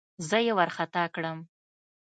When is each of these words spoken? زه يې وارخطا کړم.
زه 0.27 0.37
يې 0.45 0.53
وارخطا 0.57 1.03
کړم. 1.15 1.37